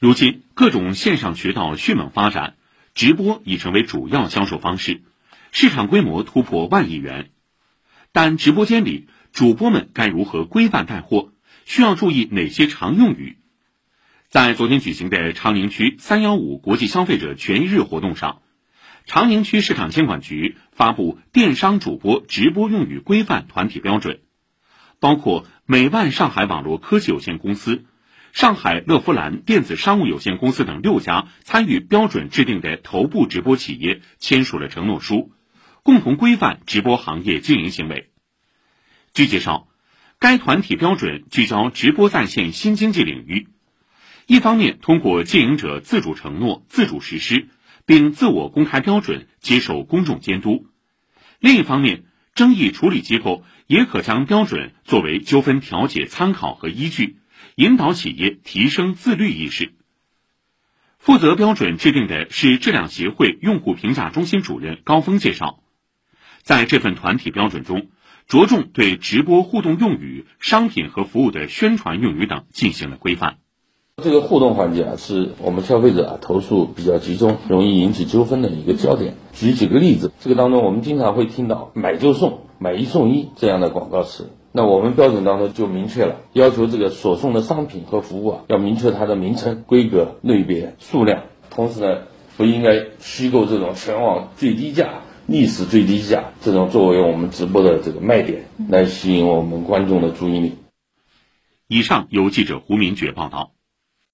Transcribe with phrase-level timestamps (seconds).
[0.00, 2.54] 如今，各种线上渠道迅猛发展，
[2.94, 5.02] 直播已成为主要销售方式，
[5.50, 7.30] 市场规模突破万亿元。
[8.12, 11.32] 但直播间里，主播们该如何规范带货？
[11.64, 13.38] 需要注意哪些常用语？
[14.28, 18.42] 在昨天举行的长宁区“三幺五”国际消费者权益日活动上，
[19.04, 24.20] 长宁区市场监管局发布电商主播直播用语规范团体标准，
[25.00, 27.84] 包括美万上海网络科技有限公司。
[28.32, 35.32] 上海乐福兰电子商务有限公司等六家参与标准制定的头部直播企业签署了承诺书，
[35.82, 38.10] 共同规范直播行业经营行为。
[39.14, 39.68] 据介绍，
[40.18, 43.48] 该团体标准聚焦直播在线新经济领域，
[44.26, 47.48] 一方面通过经营者自主承诺、自主实施，
[47.86, 50.66] 并自我公开标准，接受公众监督；
[51.40, 57.16] 另一方面，争议处理机构也可将标准作为纠纷调解参考和依据。
[57.58, 59.72] 引导企业提升自律意识。
[60.96, 65.58] 负责标准制定的是质量协会用户评价中心主任高峰介绍，
[66.42, 67.88] 在这份团体标准中，
[68.28, 73.38] 着重对直播互动用语、商品和服务的宣传用语等进行了规范。
[74.04, 79.16] 这个互动环节啊，是我们消费者啊投诉比较集中、容易引起纠纷的一个焦点。
[79.32, 84.30] 举几个例子，这个当中我们经常会听到“买就送”“买一送一”这样的广告词。
[84.58, 91.98] 那我们标准当中就明确了，要求这个所送的商品和服务啊，要明确它的名称、规格、类别、数量，同时呢，
[92.36, 94.94] 不应该虚构这种全网最低价、
[95.28, 100.56] 历史最低价这种作为我们直播的这个卖点，来吸引我们观众的注意力。
[101.68, 103.52] 以上由记者胡明珏报道。